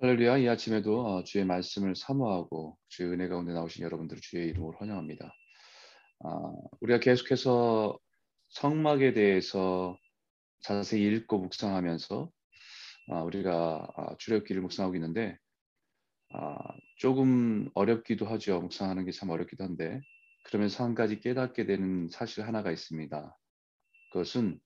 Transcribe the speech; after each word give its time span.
할렐루야, 0.00 0.38
이 0.38 0.48
아침에도 0.48 1.06
어, 1.06 1.24
주의 1.24 1.44
말씀을 1.44 1.94
사모하고 1.96 2.76
주의 2.88 3.10
은혜 3.10 3.28
가운데 3.28 3.52
나오신 3.52 3.84
여러분들 3.84 4.18
주의 4.20 4.48
이름으로 4.48 4.76
환영합니다. 4.78 5.32
아, 6.24 6.52
우리가 6.80 7.00
계속해서 7.00 7.98
성막에 8.50 9.12
대해서 9.14 9.96
자세히 10.60 11.04
읽고 11.06 11.38
묵상하면서 11.38 12.30
아, 13.10 13.22
우리가 13.22 13.88
아, 13.96 14.16
주력기를 14.18 14.62
묵상하고 14.62 14.96
있는데 14.96 15.38
아, 16.32 16.56
조금 16.98 17.70
어렵기도 17.74 18.26
하죠. 18.26 18.60
묵상하는 18.60 19.04
게 19.04 19.12
참 19.12 19.30
어렵기도 19.30 19.64
한데 19.64 20.00
그러면서 20.44 20.84
한 20.84 20.94
가지 20.94 21.20
깨닫게 21.20 21.66
되는 21.66 22.08
사실 22.10 22.46
하나가 22.46 22.72
있습니다. 22.72 23.38
그것은 24.12 24.60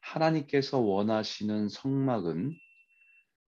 하나님께서 0.00 0.78
원하시는 0.78 1.68
성막은 1.68 2.54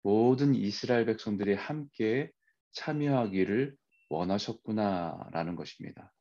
모든 0.03 0.55
이스라엘 0.55 1.05
백성들이 1.05 1.53
함께 1.53 2.31
참여하기를 2.73 3.75
원하셨구나라는 4.09 5.55
것입니다. 5.55 6.13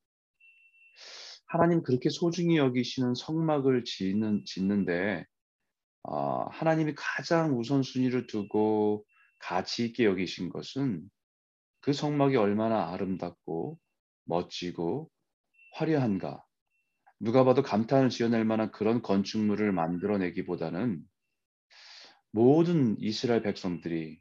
하나님 1.46 1.82
그렇게 1.82 2.10
소중히 2.10 2.58
여기시는 2.58 3.14
성막을 3.14 3.84
짓는, 3.84 4.45
짓는데 4.45 5.24
어, 6.02 6.46
하나님이 6.50 6.95
가장 6.96 7.58
우선순위를 7.58 8.27
두고 8.27 9.05
가치 9.41 9.84
있게 9.86 10.05
여기신 10.05 10.50
것은 10.50 11.02
그 11.80 11.92
성막이 11.92 12.36
얼마나 12.36 12.92
아름답고 12.92 13.78
멋지고 14.24 15.10
화려한가 15.72 16.44
누가 17.19 17.44
봐도 17.44 17.62
감탄을 17.62 18.10
지어낼 18.10 18.44
만한 18.44 18.70
그런 18.70 19.02
건축물을 19.02 19.72
만들어내기보다는 19.72 21.02
모든 22.33 22.97
이스라엘 23.01 23.43
백성들이 23.43 24.20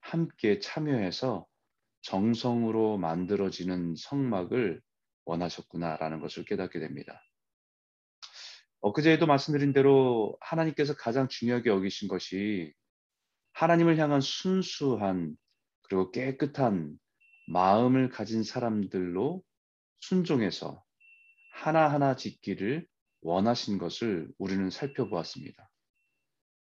함께 0.00 0.58
참여해서 0.58 1.46
정성으로 2.02 2.98
만들어지는 2.98 3.94
성막을 3.96 4.80
원하셨구나라는 5.24 6.20
것을 6.20 6.44
깨닫게 6.44 6.80
됩니다. 6.80 7.22
엊그제에도 8.80 9.26
말씀드린 9.26 9.72
대로 9.72 10.36
하나님께서 10.40 10.94
가장 10.94 11.28
중요하게 11.28 11.70
여기신 11.70 12.08
것이 12.08 12.72
하나님을 13.52 13.98
향한 13.98 14.20
순수한 14.20 15.36
그리고 15.82 16.10
깨끗한 16.10 16.98
마음을 17.48 18.08
가진 18.08 18.42
사람들로 18.42 19.42
순종해서 20.00 20.82
하나하나 21.52 22.16
짓기를 22.16 22.86
원하신 23.22 23.76
것을 23.78 24.28
우리는 24.38 24.70
살펴보았습니다. 24.70 25.69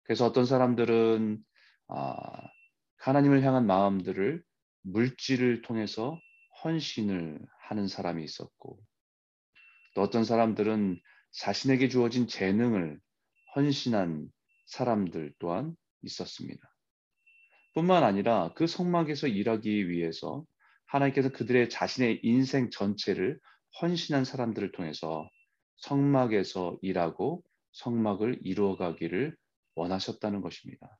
그래서 0.07 0.25
어떤 0.25 0.45
사람들은 0.45 1.37
아, 1.89 2.23
하나님을 2.99 3.43
향한 3.43 3.67
마음들을 3.67 4.41
물질을 4.83 5.61
통해서 5.61 6.19
헌신을 6.63 7.45
하는 7.59 7.87
사람이 7.87 8.23
있었고 8.23 8.79
또 9.95 10.01
어떤 10.01 10.23
사람들은 10.23 10.99
자신에게 11.31 11.89
주어진 11.89 12.27
재능을 12.27 12.99
헌신한 13.55 14.29
사람들 14.67 15.33
또한 15.39 15.75
있었습니다. 16.03 16.73
뿐만 17.73 18.03
아니라 18.03 18.53
그 18.55 18.65
성막에서 18.65 19.27
일하기 19.27 19.89
위해서 19.89 20.45
하나님께서 20.85 21.29
그들의 21.29 21.69
자신의 21.69 22.21
인생 22.23 22.69
전체를 22.69 23.39
헌신한 23.81 24.23
사람들을 24.23 24.71
통해서 24.71 25.29
성막에서 25.77 26.77
일하고 26.81 27.43
성막을 27.73 28.39
이루어가기를 28.43 29.35
원하셨다는 29.77 30.41
것입니다. 30.41 30.97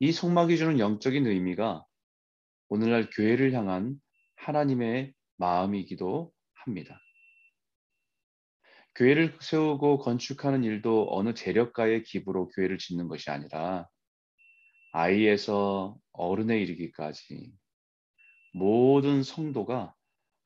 이 0.00 0.10
성막이 0.10 0.56
주는 0.56 0.78
영적인 0.78 1.26
의미가 1.26 1.84
오늘날 2.68 3.08
교회를 3.10 3.52
향한 3.52 4.00
하나님의 4.36 5.14
마음이기도 5.36 6.32
합니다. 6.54 7.00
교회를 8.96 9.36
세우고 9.40 9.98
건축하는 9.98 10.64
일도 10.64 11.08
어느 11.10 11.34
재력가의 11.34 12.04
기부로 12.04 12.48
교회를 12.48 12.78
짓는 12.78 13.08
것이 13.08 13.30
아니라 13.30 13.88
아이에서 14.92 15.96
어른에 16.12 16.60
이르기까지 16.60 17.52
모든 18.52 19.24
성도가 19.24 19.94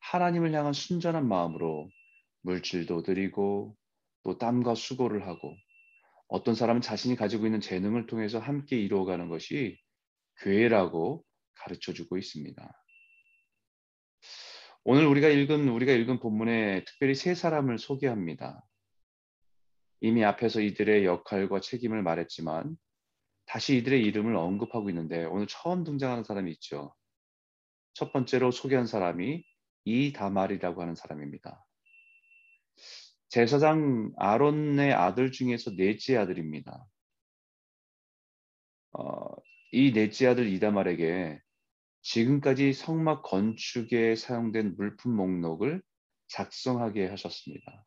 하나님을 0.00 0.52
향한 0.54 0.72
순전한 0.72 1.28
마음으로 1.28 1.90
물질도 2.40 3.02
드리고 3.02 3.76
또 4.22 4.38
땀과 4.38 4.74
수고를 4.74 5.26
하고 5.26 5.54
어떤 6.28 6.54
사람은 6.54 6.82
자신이 6.82 7.16
가지고 7.16 7.46
있는 7.46 7.60
재능을 7.60 8.06
통해서 8.06 8.38
함께 8.38 8.78
이루어가는 8.78 9.28
것이 9.28 9.78
교회라고 10.40 11.24
가르쳐 11.54 11.92
주고 11.92 12.16
있습니다. 12.18 12.84
오늘 14.84 15.06
우리가 15.06 15.28
읽은 15.28 15.68
우리가 15.68 15.92
읽은 15.92 16.20
본문에 16.20 16.84
특별히 16.84 17.14
세 17.14 17.34
사람을 17.34 17.78
소개합니다. 17.78 18.62
이미 20.00 20.24
앞에서 20.24 20.60
이들의 20.60 21.04
역할과 21.04 21.60
책임을 21.60 22.02
말했지만 22.02 22.76
다시 23.46 23.76
이들의 23.78 24.02
이름을 24.04 24.36
언급하고 24.36 24.90
있는데 24.90 25.24
오늘 25.24 25.46
처음 25.46 25.82
등장하는 25.82 26.24
사람이 26.24 26.50
있죠. 26.52 26.94
첫 27.94 28.12
번째로 28.12 28.50
소개한 28.50 28.86
사람이 28.86 29.44
이다말이라고 29.84 30.82
하는 30.82 30.94
사람입니다. 30.94 31.64
제사장 33.28 34.12
아론의 34.16 34.92
아들 34.94 35.30
중에서 35.32 35.76
넷째 35.76 36.16
아들입니다. 36.16 36.86
어, 38.92 39.28
이 39.72 39.92
넷째 39.92 40.28
아들 40.28 40.46
이다말에게 40.48 41.40
지금까지 42.00 42.72
성막 42.72 43.22
건축에 43.22 44.14
사용된 44.14 44.76
물품 44.76 45.14
목록을 45.14 45.82
작성하게 46.28 47.08
하셨습니다. 47.08 47.84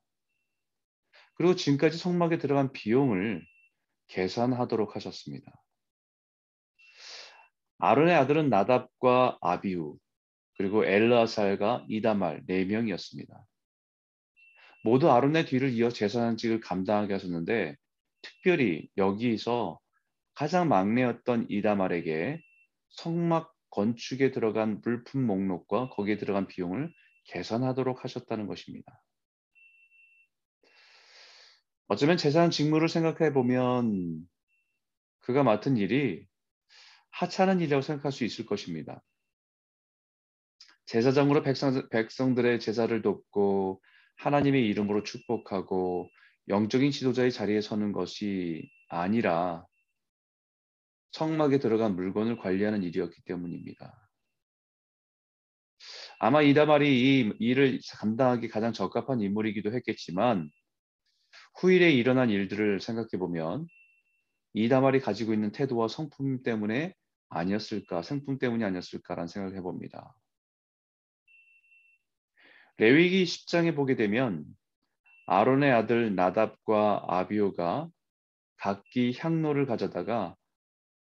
그리고 1.34 1.56
지금까지 1.56 1.98
성막에 1.98 2.38
들어간 2.38 2.72
비용을 2.72 3.44
계산하도록 4.08 4.96
하셨습니다. 4.96 5.52
아론의 7.80 8.14
아들은 8.14 8.50
나답과 8.50 9.40
아비후 9.42 9.98
그리고 10.56 10.86
엘라살과 10.86 11.86
이다말 11.90 12.44
네 12.46 12.66
명이었습니다. 12.66 13.44
모두 14.84 15.12
아론의 15.12 15.46
뒤를 15.46 15.70
이어 15.72 15.90
제사장직을 15.90 16.60
감당하게 16.60 17.14
하셨는데 17.14 17.76
특별히 18.22 18.90
여기서 18.98 19.80
가장 20.34 20.70
막내였던 20.70 21.48
이다말에게 21.50 22.42
성막 22.90 23.54
건축에 23.70 24.32
들어간 24.32 24.82
물품 24.82 25.26
목록과 25.26 25.90
거기에 25.90 26.18
들어간 26.18 26.48
비용을 26.48 26.94
계산하도록 27.26 28.04
하셨다는 28.04 28.48
것입니다. 28.48 29.02
어쩌면 31.88 32.18
제사장 32.18 32.50
직무를 32.50 32.90
생각해 32.90 33.34
보면 33.34 34.28
그가 35.20 35.44
맡은 35.44 35.78
일이 35.78 36.26
하찮은 37.12 37.60
일이라고 37.60 37.82
생각할 37.82 38.12
수 38.12 38.24
있을 38.24 38.46
것입니다. 38.46 39.04
제사장으로 40.86 41.44
백성, 41.44 41.88
백성들의 41.90 42.60
제사를 42.60 43.02
돕고 43.02 43.82
하나님의 44.22 44.68
이름으로 44.68 45.02
축복하고 45.02 46.12
영적인 46.48 46.92
지도자의 46.92 47.32
자리에 47.32 47.60
서는 47.60 47.92
것이 47.92 48.70
아니라 48.88 49.66
성막에 51.12 51.58
들어간 51.58 51.96
물건을 51.96 52.38
관리하는 52.38 52.84
일이었기 52.84 53.24
때문입니다. 53.26 54.10
아마 56.20 56.44
이다말이 56.44 57.22
이 57.22 57.34
일을 57.40 57.80
감당하기 57.98 58.48
가장 58.50 58.74
적합한 58.74 59.22
인물이기도 59.22 59.74
했겠지만 59.74 60.52
후일에 61.60 61.92
일어난 61.92 62.30
일들을 62.30 62.80
생각해 62.80 63.18
보면 63.18 63.66
이다말이 64.54 65.00
가지고 65.00 65.34
있는 65.34 65.52
태도와 65.52 65.88
성품 65.88 66.44
때문에 66.44 66.94
아니었을까, 67.30 68.04
성품 68.04 68.38
때문이 68.38 68.64
아니었을까라는 68.64 69.28
생각을 69.28 69.58
해봅니다. 69.58 70.14
레위기 72.78 73.26
10장에 73.26 73.76
보게 73.76 73.96
되면 73.96 74.46
아론의 75.28 75.72
아들 75.72 76.16
나답과 76.16 77.06
아비오가 77.08 77.90
각기 78.58 79.16
향로를 79.18 79.66
가져다가 79.66 80.36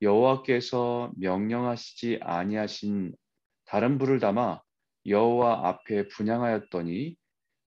여호와께서 0.01 1.11
명령하시지 1.17 2.19
아니하신 2.21 3.13
다른 3.65 3.97
불을 3.97 4.19
담아 4.19 4.61
여호와 5.05 5.67
앞에 5.67 6.07
분양하였더니 6.07 7.15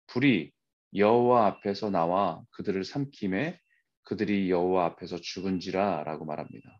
불이 0.08 0.52
여호와 0.94 1.46
앞에서 1.46 1.90
나와 1.90 2.42
그들을 2.50 2.84
삼킴에 2.84 3.58
그들이 4.04 4.50
여호와 4.50 4.86
앞에서 4.86 5.18
죽은지라라고 5.18 6.24
말합니다. 6.24 6.78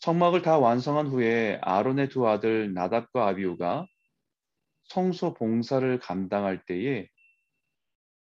성막을 0.00 0.42
다 0.42 0.58
완성한 0.58 1.08
후에 1.08 1.58
아론의 1.62 2.08
두 2.10 2.28
아들 2.28 2.72
나답과 2.72 3.28
아비우가 3.28 3.86
성소 4.88 5.34
봉사를 5.34 5.98
감당할 5.98 6.64
때에 6.64 7.08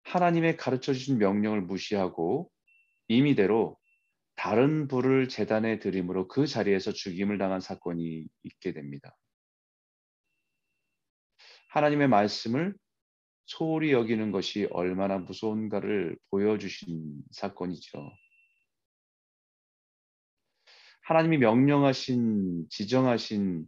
하나님의 0.04 0.57
가르쳐 0.57 0.94
주신 0.94 1.18
명령을 1.18 1.62
무시하고 1.62 2.50
임의대로 3.07 3.77
다른 4.36 4.88
불을 4.88 5.30
재단에 5.30 5.80
드림으로 5.80 6.27
그 6.27 6.45
자리에서 6.48 6.92
죽임을 6.92 7.38
당한 7.38 7.59
사건이 7.59 8.27
있게 8.44 8.74
됩니다. 8.74 9.15
하나님의 11.69 12.07
말씀을 12.07 12.75
소홀히 13.45 13.92
여기는 13.92 14.31
것이 14.31 14.68
얼마나 14.71 15.18
무서운가를 15.18 16.18
보여주신 16.30 17.24
사건이죠. 17.31 18.12
하나님이 21.01 21.38
명령하신, 21.38 22.68
지정하신 22.69 23.65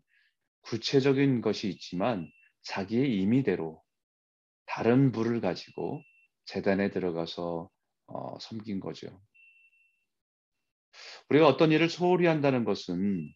구체적인 0.62 1.42
것이 1.42 1.70
있지만 1.70 2.30
자기의 2.64 3.20
임의대로 3.22 3.84
다른 4.66 5.12
불을 5.12 5.42
가지고 5.42 6.02
재단에 6.46 6.90
들어가서 6.90 7.70
어, 8.08 8.40
섬긴 8.40 8.80
거죠. 8.80 9.22
우리가 11.30 11.48
어떤 11.48 11.72
일을 11.72 11.90
소홀히 11.90 12.26
한다는 12.26 12.64
것은 12.66 13.32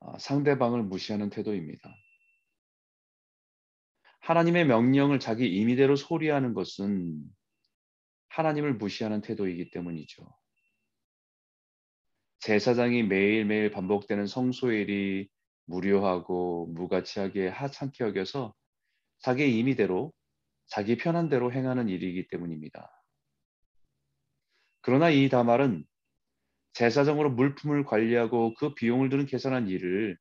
어, 0.00 0.18
상대방을 0.18 0.82
무시하는 0.84 1.30
태도입니다. 1.30 1.94
하나님의 4.20 4.66
명령을 4.66 5.20
자기 5.20 5.46
임의대로 5.46 5.96
소홀히 5.96 6.28
하는 6.28 6.54
것은 6.54 7.22
하나님을 8.28 8.74
무시하는 8.74 9.20
태도이기 9.20 9.70
때문이죠. 9.70 10.28
제사장이 12.40 13.04
매일매일 13.04 13.70
반복되는 13.70 14.26
성소일이 14.26 15.28
무료하고 15.68 16.66
무가치하게 16.74 17.48
하찮게 17.48 18.04
여겨서 18.04 18.54
자기의 19.20 19.56
임의대로 19.58 20.12
자기 20.66 20.96
편한 20.96 21.28
대로 21.28 21.52
행하는 21.52 21.88
일이기 21.88 22.28
때문입니다. 22.28 22.90
그러나 24.80 25.10
이 25.10 25.28
다말은 25.28 25.84
제사장으로 26.72 27.30
물품을 27.30 27.84
관리하고 27.84 28.54
그 28.54 28.74
비용을 28.74 29.08
드는 29.08 29.26
계산한 29.26 29.68
일을 29.68 30.16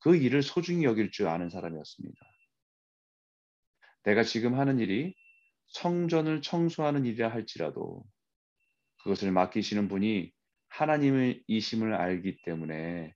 그 0.00 0.16
일을 0.16 0.42
소중히 0.42 0.84
여길 0.84 1.10
줄 1.10 1.28
아는 1.28 1.50
사람이었습니다. 1.50 2.18
내가 4.04 4.22
지금 4.22 4.58
하는 4.58 4.78
일이 4.78 5.14
성전을 5.68 6.42
청소하는 6.42 7.04
일이라 7.04 7.28
할지라도 7.28 8.02
그것을 9.02 9.30
맡기시는 9.30 9.88
분이 9.88 10.32
하나님의 10.68 11.44
이심을 11.46 11.94
알기 11.94 12.42
때문에 12.42 13.14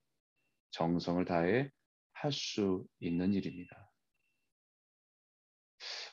정성을 0.74 1.24
다해 1.24 1.70
할 2.12 2.32
수 2.32 2.86
있는 3.00 3.34
일입니다. 3.34 3.90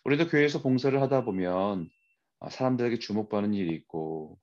우리도 0.04 0.28
교회에서 0.28 0.62
봉사를 0.62 1.00
하다 1.02 1.24
보면 1.24 1.90
아, 2.40 2.50
사람들에게 2.50 3.00
주목받는 3.00 3.54
일이 3.54 3.76
있고 3.76 4.40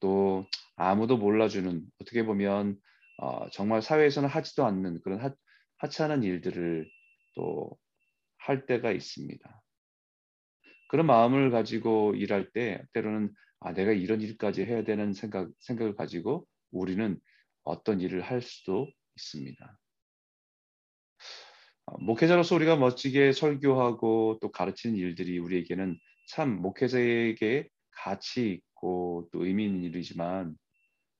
또 0.00 0.46
아무도 0.76 1.16
몰라주는 1.16 1.82
어떻게 2.00 2.24
보면 2.24 2.78
어, 3.18 3.48
정말 3.50 3.82
사회에서는 3.82 4.28
하지도 4.28 4.64
않는 4.66 5.00
그런 5.02 5.20
하, 5.20 5.34
하찮은 5.78 6.22
일들을 6.22 6.88
또 7.34 7.76
할 8.46 8.64
때가 8.66 8.92
있습니다. 8.92 9.62
그런 10.88 11.06
마음을 11.06 11.50
가지고 11.50 12.14
일할 12.14 12.52
때 12.52 12.84
때로는 12.92 13.34
아, 13.58 13.72
내가 13.74 13.90
이런 13.90 14.20
일까지 14.20 14.64
해야 14.64 14.84
되는 14.84 15.12
생각, 15.12 15.50
생각을 15.58 15.96
가지고 15.96 16.46
우리는 16.70 17.18
어떤 17.64 18.00
일을 18.00 18.20
할 18.22 18.40
수도 18.40 18.88
있습니다. 19.16 19.78
어, 21.86 21.98
목회자로서 21.98 22.54
우리가 22.56 22.76
멋지게 22.76 23.32
설교하고 23.32 24.38
또 24.42 24.50
가르치는 24.50 24.96
일들이 24.96 25.38
우리에게는 25.38 25.98
참 26.28 26.60
목회자에게 26.60 27.68
가치 27.92 28.50
있고 28.52 29.28
또 29.32 29.44
의미 29.44 29.66
있는 29.66 29.84
일이지만 29.84 30.56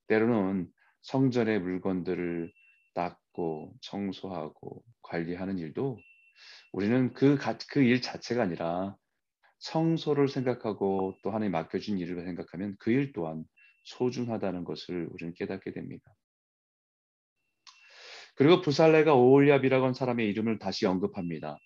때로는 0.09 0.69
성전의 1.03 1.61
물건들을 1.61 2.53
닦고 2.95 3.75
청소하고 3.81 4.85
관리하는 5.03 5.59
일도 5.59 5.99
우리는 6.73 7.13
그 7.15 7.39
그 7.71 7.83
일 7.83 8.03
자체가 8.03 8.43
아니라 8.43 8.97
성소를 9.61 10.29
생각하고 10.29 11.17
또 11.23 11.31
하나님 11.31 11.53
맡겨준 11.53 11.99
일을 11.99 12.25
생각하면 12.25 12.77
그 12.79 12.91
일 12.91 13.13
또한 13.13 13.45
소중하다는 13.85 14.65
것을 14.65 15.09
우리는 15.13 15.35
깨닫게 15.35 15.73
됩니다. 15.73 16.13
그리고 18.37 18.61
부살레가 18.61 19.15
오올리압이라고 19.15 19.85
하는 19.85 19.95
사람의 19.95 20.29
이름을 20.29 20.59
다시 20.59 20.87
언급합니다. 20.87 21.59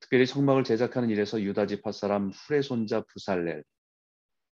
특별히 0.00 0.26
성막을 0.26 0.64
제작하는 0.64 1.10
일에서 1.10 1.42
유다 1.42 1.66
지파 1.66 1.92
사람 1.92 2.30
후레 2.30 2.62
손자 2.62 3.02
부살렐, 3.12 3.62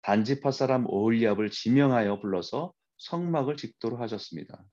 단지파 0.02 0.52
사람 0.52 0.86
오올리압을 0.88 1.50
지명하여 1.50 2.20
불러서 2.20 2.74
성막을 2.98 3.56
짓도록 3.56 4.02
하셨습니다. 4.02 4.64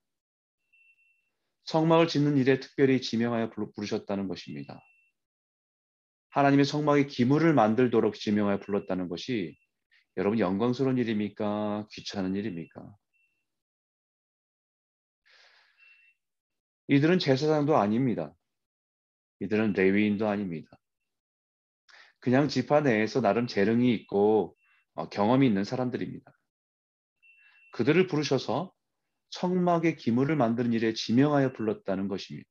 성막을 1.65 2.09
짓는 2.09 2.37
일에 2.37 2.59
특별히 2.59 3.01
지명하여 3.01 3.51
부르셨다는 3.75 4.27
것입니다. 4.27 4.81
하나님의 6.31 6.65
성막의 6.65 7.07
기물을 7.07 7.55
만들도록 7.55 8.15
지명하여 8.15 8.59
불렀다는 8.61 9.09
것이 9.09 9.57
여러분 10.17 10.41
영광스러운 10.41 10.99
일입니까? 10.99 11.87
귀찮은 11.93 12.35
일입니까? 12.35 12.97
이들은 16.89 17.19
제사장도 17.19 17.77
아닙니다. 17.77 18.35
이들은 19.41 19.73
레위인도 19.73 20.29
아닙니다. 20.29 20.71
그냥 22.21 22.49
지파 22.49 22.81
내에서 22.81 23.21
나름 23.21 23.47
재능이 23.47 23.93
있고 23.95 24.57
어, 24.95 25.09
경험이 25.09 25.47
있는 25.47 25.65
사람들입니다. 25.65 26.33
그들을 27.73 28.07
부르셔서 28.07 28.73
성막의 29.31 29.97
기물을 29.97 30.37
만드는 30.37 30.73
일에 30.73 30.93
지명하여 30.93 31.55
불렀다는 31.55 32.09
것입니다. 32.09 32.49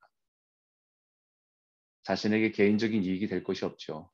자신에게 2.03 2.51
개인적인 2.51 3.03
이익이 3.03 3.27
될 3.27 3.43
것이 3.43 3.63
없죠. 3.63 4.11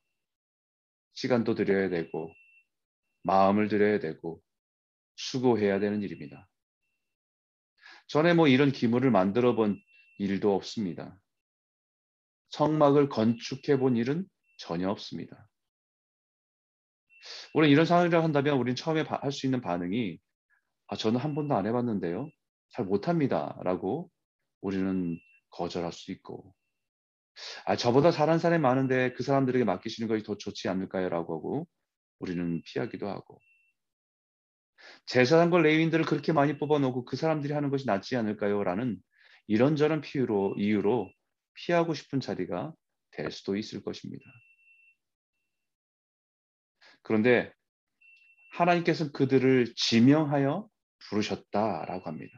시간도 1.13 1.55
들여야 1.55 1.89
되고, 1.89 2.33
마음을 3.23 3.69
들여야 3.69 3.99
되고, 3.99 4.41
수고해야 5.15 5.79
되는 5.79 6.03
일입니다. 6.03 6.47
전에 8.07 8.33
뭐 8.33 8.47
이런 8.47 8.71
기물을 8.71 9.09
만들어 9.09 9.55
본 9.55 9.81
일도 10.17 10.53
없습니다. 10.55 11.17
성막을 12.49 13.09
건축해 13.09 13.77
본 13.77 13.97
일은 13.97 14.25
전혀 14.59 14.89
없습니다. 14.89 15.47
우리는 17.53 17.71
이런 17.73 17.85
상황이라 17.85 18.23
한다면 18.23 18.57
우리는 18.57 18.75
처음에 18.75 19.01
할 19.01 19.31
수 19.31 19.45
있는 19.47 19.61
반응이 19.61 20.19
아, 20.87 20.95
저는 20.95 21.19
한 21.19 21.35
번도 21.35 21.55
안 21.55 21.65
해봤는데요. 21.65 22.29
잘 22.69 22.85
못합니다. 22.85 23.57
라고 23.63 24.09
우리는 24.61 25.19
거절할 25.51 25.91
수 25.91 26.11
있고 26.11 26.53
아, 27.65 27.75
저보다 27.75 28.11
잘하는 28.11 28.39
사람이 28.39 28.61
많은데 28.61 29.13
그 29.13 29.23
사람들에게 29.23 29.65
맡기시는 29.65 30.07
것이 30.07 30.23
더 30.23 30.37
좋지 30.37 30.69
않을까요? 30.69 31.09
라고 31.09 31.35
하고 31.35 31.67
우리는 32.19 32.61
피하기도 32.65 33.07
하고 33.07 33.39
제사장과 35.05 35.59
레위인들을 35.59 36.05
그렇게 36.05 36.33
많이 36.33 36.57
뽑아놓고 36.57 37.05
그 37.05 37.15
사람들이 37.15 37.53
하는 37.53 37.69
것이 37.69 37.85
낫지 37.85 38.15
않을까요? 38.15 38.63
라는 38.63 38.97
이런저런 39.47 40.01
피유로, 40.01 40.55
이유로 40.57 41.11
피하고 41.53 41.93
싶은 41.93 42.19
자리가 42.19 42.73
될 43.11 43.31
수도 43.31 43.55
있을 43.55 43.81
것입니다. 43.81 44.23
그런데 47.01 47.51
하나님께서 48.51 49.11
그들을 49.11 49.73
지명하여 49.75 50.67
부르셨다라고 50.99 52.05
합니다. 52.05 52.37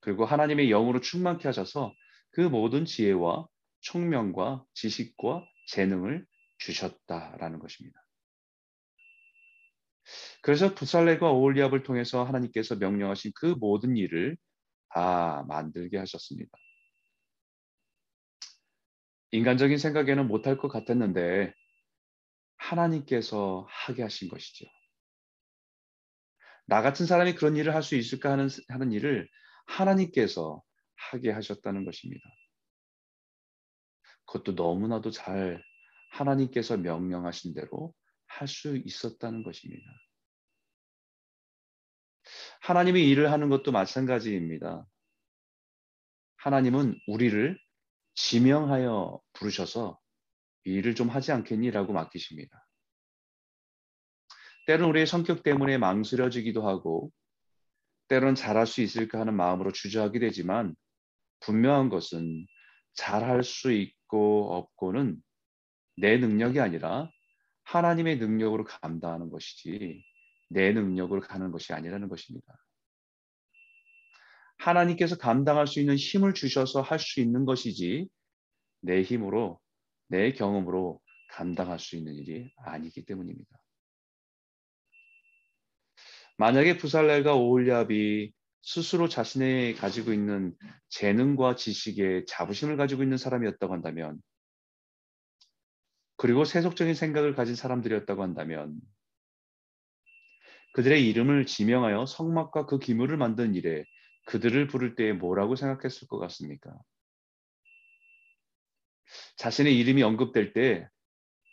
그리고 0.00 0.24
하나님의 0.24 0.68
영으로 0.68 1.00
충만케 1.00 1.48
하셔서 1.48 1.92
그 2.30 2.40
모든 2.40 2.84
지혜와 2.84 3.46
총명과 3.80 4.64
지식과 4.74 5.44
재능을 5.68 6.24
주셨다라는 6.58 7.58
것입니다. 7.58 8.00
그래서 10.42 10.74
부살레과 10.74 11.32
오올리압을 11.32 11.82
통해서 11.82 12.22
하나님께서 12.22 12.76
명령하신 12.76 13.32
그 13.34 13.46
모든 13.58 13.96
일을 13.96 14.36
다 14.96 15.44
만들게 15.46 15.98
하셨습니다. 15.98 16.56
인간적인 19.32 19.76
생각에는 19.76 20.26
못할 20.26 20.56
것 20.56 20.68
같았는데 20.68 21.52
하나님께서 22.56 23.66
하게 23.68 24.02
하신 24.04 24.30
것이죠. 24.30 24.64
나 26.64 26.80
같은 26.80 27.04
사람이 27.04 27.34
그런 27.34 27.56
일을 27.56 27.74
할 27.74 27.82
수 27.82 27.94
있을까 27.94 28.32
하는, 28.32 28.48
하는 28.68 28.90
일을 28.90 29.28
하나님께서 29.66 30.62
하게 30.94 31.30
하셨다는 31.30 31.84
것입니다. 31.84 32.24
그것도 34.24 34.52
너무나도 34.52 35.10
잘 35.10 35.62
하나님께서 36.12 36.78
명령하신 36.78 37.52
대로 37.52 37.92
할 38.28 38.48
수 38.48 38.78
있었다는 38.78 39.42
것입니다. 39.42 39.84
하나님이 42.60 43.08
일을 43.08 43.30
하는 43.32 43.48
것도 43.48 43.72
마찬가지입니다. 43.72 44.86
하나님은 46.36 46.98
우리를 47.06 47.58
지명하여 48.14 49.20
부르셔서 49.32 49.98
일을 50.64 50.94
좀 50.94 51.08
하지 51.08 51.32
않겠니라고 51.32 51.92
맡기십니다. 51.92 52.66
때로는 54.66 54.90
우리의 54.90 55.06
성격 55.06 55.42
때문에 55.42 55.78
망설여지기도 55.78 56.66
하고 56.66 57.12
때로는 58.08 58.34
잘할 58.34 58.66
수 58.66 58.80
있을까 58.82 59.20
하는 59.20 59.34
마음으로 59.34 59.72
주저하게 59.72 60.18
되지만 60.18 60.74
분명한 61.40 61.88
것은 61.88 62.46
잘할 62.94 63.44
수 63.44 63.72
있고 63.72 64.54
없고는 64.54 65.22
내 65.96 66.16
능력이 66.18 66.60
아니라 66.60 67.10
하나님의 67.64 68.18
능력으로 68.18 68.64
감당하는 68.64 69.30
것이지 69.30 70.04
내 70.48 70.72
능력으로 70.72 71.20
가는 71.20 71.50
것이 71.50 71.72
아니라는 71.72 72.08
것입니다. 72.08 72.46
하나님께서 74.58 75.16
감당할 75.16 75.66
수 75.66 75.80
있는 75.80 75.96
힘을 75.96 76.34
주셔서 76.34 76.80
할 76.80 76.98
수 76.98 77.20
있는 77.20 77.44
것이지 77.44 78.08
내 78.80 79.02
힘으로 79.02 79.60
내 80.08 80.32
경험으로 80.32 81.00
감당할 81.30 81.78
수 81.78 81.96
있는 81.96 82.14
일이 82.14 82.50
아니기 82.56 83.04
때문입니다. 83.04 83.50
만약에 86.38 86.76
부살렐과 86.76 87.34
오홀리압이 87.34 88.32
스스로 88.62 89.08
자신이 89.08 89.74
가지고 89.74 90.12
있는 90.12 90.54
재능과 90.88 91.56
지식에 91.56 92.24
자부심을 92.26 92.76
가지고 92.76 93.02
있는 93.02 93.16
사람이었다고 93.16 93.72
한다면 93.72 94.20
그리고 96.16 96.44
세속적인 96.44 96.94
생각을 96.94 97.34
가진 97.34 97.54
사람들이었다고 97.54 98.22
한다면 98.22 98.80
그들의 100.76 101.08
이름을 101.08 101.46
지명하여 101.46 102.04
성막과 102.04 102.66
그 102.66 102.78
기물을 102.78 103.16
만든 103.16 103.54
일에 103.54 103.86
그들을 104.26 104.66
부를 104.66 104.94
때 104.94 105.14
뭐라고 105.14 105.56
생각했을 105.56 106.06
것 106.06 106.18
같습니까? 106.18 106.70
자신의 109.36 109.74
이름이 109.78 110.02
언급될 110.02 110.52
때 110.52 110.86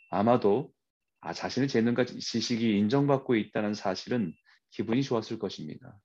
아마도 0.10 0.74
아, 1.22 1.32
자신의 1.32 1.70
재능과 1.70 2.04
지식이 2.04 2.78
인정받고 2.80 3.38
있다는 3.38 3.74
사실은 3.74 4.34
기분이 4.72 5.02
좋았을 5.04 5.40
것입니다. 5.40 5.98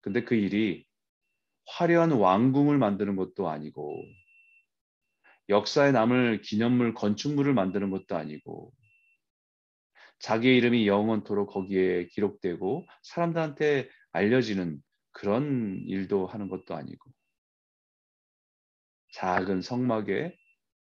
근데 0.00 0.24
그 0.24 0.36
일이 0.36 0.86
화려한 1.66 2.12
왕궁을 2.12 2.78
만드는 2.78 3.14
것도 3.14 3.50
아니고 3.50 4.06
역사에 5.50 5.92
남을 5.92 6.40
기념물 6.40 6.94
건축물을 6.94 7.52
만드는 7.52 7.90
것도 7.90 8.16
아니고 8.16 8.72
자기의 10.18 10.56
이름이 10.56 10.86
영원토록 10.86 11.50
거기에 11.50 12.06
기록되고 12.06 12.86
사람들한테 13.02 13.88
알려지는 14.12 14.82
그런 15.12 15.82
일도 15.86 16.26
하는 16.26 16.48
것도 16.48 16.74
아니고 16.74 17.10
작은 19.12 19.62
성막에 19.62 20.36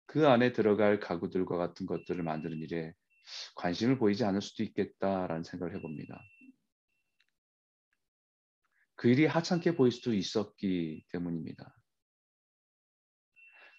그 0.07 0.29
안에 0.29 0.52
들어갈 0.52 1.00
가구들과 1.00 1.57
같은 1.57 1.87
것들을 1.87 2.23
만드는 2.23 2.59
일에 2.59 2.93
관심을 3.57 3.99
보이지 3.99 4.25
않을 4.25 4.43
수도 4.43 4.62
있겠다라는 4.62 5.45
생각을 5.45 5.75
해봅니다. 5.76 6.23
그 8.95 9.09
일이 9.09 9.26
하찮게 9.26 9.75
보일 9.75 9.91
수도 9.91 10.14
있었기 10.14 11.05
때문입니다. 11.11 11.75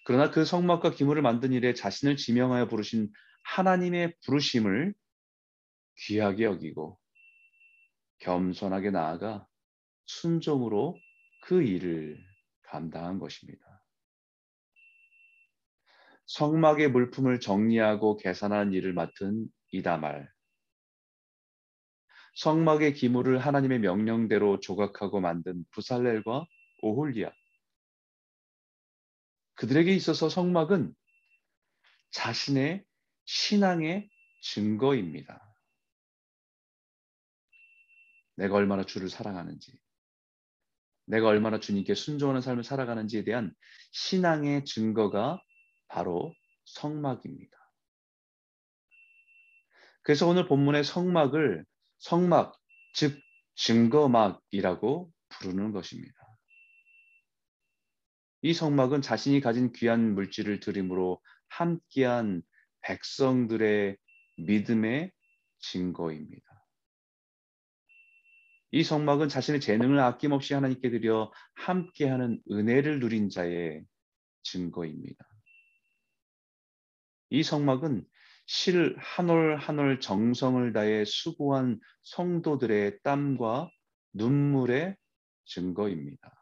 그러나 0.04 0.30
그 0.30 0.44
성막과 0.44 0.90
기물을 0.90 1.22
만든 1.22 1.52
일에 1.52 1.72
자신을 1.72 2.16
지명하여 2.16 2.68
부르신 2.68 3.10
하나님의 3.44 4.14
부르심을 4.26 4.94
귀하게 5.96 6.44
여기고 6.44 6.98
겸손하게 8.18 8.90
나아가 8.90 9.46
순종으로 10.06 10.98
그 11.42 11.62
일을 11.62 12.22
감당한 12.62 13.18
것입니다. 13.18 13.62
성막의 16.26 16.90
물품을 16.90 17.38
정리하고 17.40 18.16
계산한 18.16 18.72
일을 18.72 18.94
맡은 18.94 19.46
이다말. 19.72 20.28
성막의 22.36 22.94
기물을 22.94 23.38
하나님의 23.38 23.80
명령대로 23.80 24.58
조각하고 24.60 25.20
만든 25.20 25.64
부살렐과 25.70 26.46
오홀리아. 26.82 27.30
그들에게 29.54 29.94
있어서 29.94 30.28
성막은 30.28 30.94
자신의 32.10 32.84
신앙의 33.24 34.10
증거입니다. 34.42 35.43
내가 38.36 38.56
얼마나 38.56 38.84
주를 38.84 39.08
사랑하는지, 39.08 39.78
내가 41.06 41.28
얼마나 41.28 41.60
주님께 41.60 41.94
순종하는 41.94 42.40
삶을 42.40 42.64
살아가는지에 42.64 43.24
대한 43.24 43.52
신앙의 43.92 44.64
증거가 44.64 45.40
바로 45.88 46.34
성막입니다. 46.64 47.56
그래서 50.02 50.26
오늘 50.26 50.46
본문의 50.46 50.84
성막을 50.84 51.64
성막, 51.98 52.58
즉 52.94 53.18
증거막이라고 53.56 55.10
부르는 55.28 55.72
것입니다. 55.72 56.14
이 58.42 58.52
성막은 58.52 59.00
자신이 59.00 59.40
가진 59.40 59.72
귀한 59.72 60.14
물질을 60.14 60.60
드림으로 60.60 61.22
함께한 61.48 62.42
백성들의 62.82 63.96
믿음의 64.36 65.12
증거입니다. 65.60 66.43
이 68.74 68.82
성막은 68.82 69.28
자신의 69.28 69.60
재능을 69.60 70.00
아낌없이 70.00 70.52
하나님께 70.52 70.90
드려 70.90 71.32
함께하는 71.54 72.42
은혜를 72.50 72.98
누린 72.98 73.28
자의 73.30 73.84
증거입니다. 74.42 75.24
이 77.30 77.44
성막은 77.44 78.04
실 78.46 78.96
한 78.98 79.30
올 79.30 79.56
한 79.56 79.78
올 79.78 80.00
정성을 80.00 80.72
다해 80.72 81.04
수고한 81.04 81.78
성도들의 82.02 82.98
땀과 83.04 83.70
눈물의 84.12 84.96
증거입니다. 85.44 86.34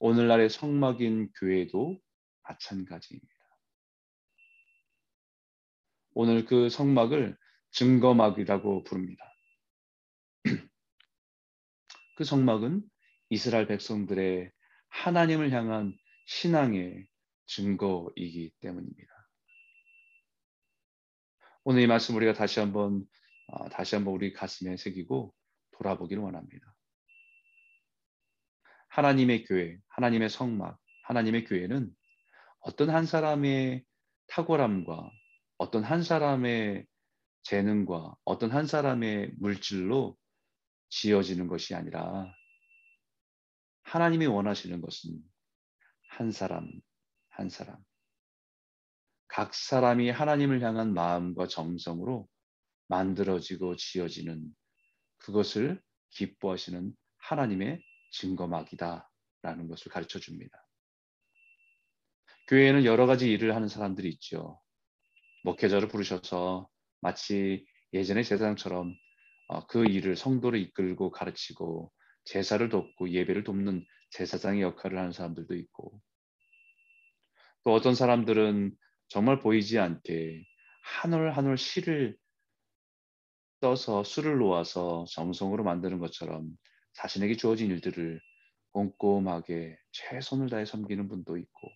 오늘날의 0.00 0.50
성막인 0.50 1.32
교회도 1.32 1.98
마찬가지입니다. 2.42 3.34
오늘 6.12 6.44
그 6.44 6.68
성막을 6.68 7.39
증거막이라고 7.72 8.84
부릅니다. 8.84 9.24
그 12.16 12.24
성막은 12.24 12.82
이스라엘 13.30 13.66
백성들의 13.66 14.50
하나님을 14.88 15.52
향한 15.52 15.96
신앙의 16.26 17.06
증거이기 17.46 18.52
때문입니다. 18.60 19.10
오늘 21.64 21.82
이 21.82 21.86
말씀 21.86 22.16
우리가 22.16 22.32
다시 22.32 22.60
한번 22.60 23.04
어, 23.48 23.68
다시 23.68 23.94
한번 23.94 24.14
우리 24.14 24.32
가슴에 24.32 24.76
새기고 24.76 25.34
돌아보기를 25.72 26.22
원합니다. 26.22 26.74
하나님의 28.88 29.44
교회, 29.44 29.78
하나님의 29.88 30.28
성막, 30.28 30.78
하나님의 31.04 31.44
교회는 31.44 31.90
어떤 32.60 32.90
한 32.90 33.06
사람의 33.06 33.84
탁월함과 34.28 35.10
어떤 35.58 35.84
한 35.84 36.02
사람의 36.02 36.86
재능과 37.42 38.14
어떤 38.24 38.50
한 38.50 38.66
사람의 38.66 39.32
물질로 39.38 40.16
지어지는 40.88 41.46
것이 41.46 41.74
아니라 41.74 42.32
하나님이 43.82 44.26
원하시는 44.26 44.80
것은 44.80 45.18
한 46.10 46.30
사람, 46.30 46.70
한 47.28 47.48
사람. 47.48 47.76
각 49.28 49.54
사람이 49.54 50.10
하나님을 50.10 50.62
향한 50.62 50.92
마음과 50.94 51.46
정성으로 51.46 52.28
만들어지고 52.88 53.76
지어지는 53.76 54.54
그것을 55.18 55.80
기뻐하시는 56.10 56.92
하나님의 57.18 57.82
증거막이다라는 58.12 59.68
것을 59.68 59.92
가르쳐 59.92 60.18
줍니다. 60.18 60.66
교회에는 62.48 62.84
여러 62.84 63.06
가지 63.06 63.30
일을 63.30 63.54
하는 63.54 63.68
사람들이 63.68 64.08
있죠. 64.08 64.60
목회자를 65.44 65.88
부르셔서 65.88 66.68
마치 67.00 67.64
예전의 67.92 68.24
제사장처럼 68.24 68.94
어, 69.48 69.66
그 69.66 69.84
일을 69.84 70.16
성도를 70.16 70.60
이끌고 70.60 71.10
가르치고 71.10 71.92
제사를 72.24 72.68
돕고 72.68 73.10
예배를 73.10 73.44
돕는 73.44 73.84
제사장의 74.10 74.62
역할을 74.62 74.98
하는 74.98 75.12
사람들도 75.12 75.54
있고 75.56 76.00
또 77.64 77.72
어떤 77.72 77.94
사람들은 77.94 78.72
정말 79.08 79.38
보이지 79.40 79.78
않게 79.78 80.44
한올 80.82 81.32
한올 81.32 81.58
실을 81.58 82.16
떠서 83.60 84.04
술을 84.04 84.38
놓아서 84.38 85.04
정성으로 85.10 85.64
만드는 85.64 85.98
것처럼 85.98 86.48
자신에게 86.94 87.36
주어진 87.36 87.70
일들을 87.70 88.20
꼼꼼하게 88.72 89.76
최선을 89.92 90.48
다해 90.48 90.64
섬기는 90.64 91.08
분도 91.08 91.36
있고 91.36 91.72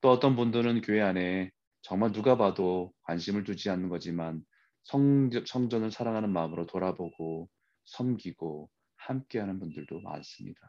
또 0.00 0.10
어떤 0.10 0.36
분들은 0.36 0.82
교회 0.82 1.00
안에 1.00 1.50
정말 1.84 2.12
누가 2.12 2.38
봐도 2.38 2.94
관심을 3.02 3.44
두지 3.44 3.68
않는 3.68 3.90
거지만 3.90 4.42
성, 4.84 5.28
성전을 5.30 5.90
사랑하는 5.90 6.32
마음으로 6.32 6.66
돌아보고 6.66 7.50
섬기고 7.84 8.70
함께하는 8.96 9.60
분들도 9.60 10.00
많습니다. 10.00 10.60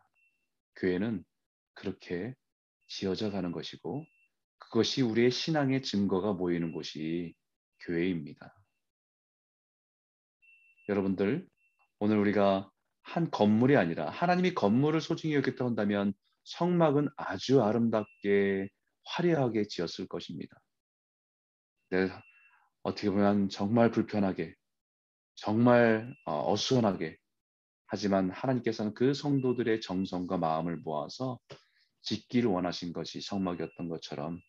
교회는 0.76 1.24
그렇게 1.74 2.36
지어져 2.88 3.32
가는 3.32 3.54
것이고 3.54 4.06
그것이 4.58 5.04
우리의 5.04 5.32
신앙의 5.32 5.84
증거가 5.84 6.34
모이는 6.34 6.74
곳이 6.74 7.34
교회입니다. 7.80 8.54
여러분들, 10.90 11.48
오늘 12.00 12.18
우리가 12.18 12.70
한 13.04 13.32
건물이 13.32 13.78
아니라 13.78 14.10
하나님이 14.10 14.54
건물을 14.54 15.00
소중히 15.00 15.36
여겼다 15.36 15.64
한다면 15.64 16.14
성막은 16.44 17.08
아주 17.16 17.64
아름답게 17.64 18.68
화려하게 19.06 19.68
지었을 19.70 20.08
것입니다. 20.10 20.60
네, 21.90 22.10
어떻게 22.82 23.10
보면 23.10 23.50
정말 23.50 23.92
불편하게, 23.92 24.56
정말 25.36 26.16
어, 26.26 26.52
어수선하게 26.52 27.18
하지만 27.88 28.32
하나님께서는 28.32 28.94
그 28.94 29.14
성도들의 29.14 29.82
정성과 29.82 30.38
마음을 30.38 30.78
모아서 30.78 31.40
짓기를 32.02 32.50
원하신 32.50 32.94
것이 32.94 33.22
성막이었던 33.22 33.90
것처럼 33.90 34.40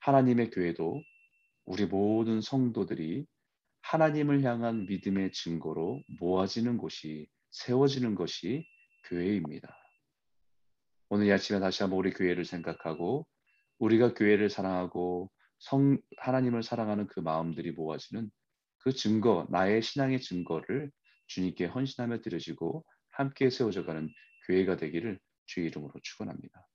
하나님의 0.00 0.50
교회도 0.50 1.02
우리 1.66 1.86
모든 1.86 2.40
성도들이 2.40 3.26
하나님을 3.82 4.42
향한 4.42 4.86
믿음의 4.86 5.32
증거로 5.32 6.02
모아지는 6.18 6.78
곳이 6.78 7.28
세워지는 7.50 8.14
것이 8.14 8.66
교회입니다. 9.04 9.76
오늘 11.10 11.26
이 11.26 11.32
아침에 11.32 11.60
다시 11.60 11.82
한번 11.82 11.98
우리 11.98 12.10
교회를 12.10 12.44
생각하고 12.44 13.26
우리가 13.78 14.14
교회를 14.14 14.48
사랑하고 14.48 15.30
성 15.58 15.98
하나님을 16.18 16.62
사랑하는 16.62 17.06
그 17.06 17.20
마음들이 17.20 17.72
모아지는 17.72 18.30
그 18.78 18.92
증거, 18.92 19.46
나의 19.50 19.82
신앙의 19.82 20.20
증거를 20.20 20.90
주님께 21.26 21.66
헌신하며 21.66 22.20
드려지고 22.20 22.84
함께 23.10 23.48
세워져가는 23.48 24.08
교회가 24.46 24.76
되기를 24.76 25.18
주의 25.46 25.66
이름으로 25.66 25.92
축원합니다. 26.02 26.66